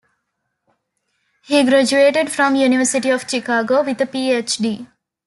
[1.43, 4.87] He graduated from University of Chicago, with a PhD.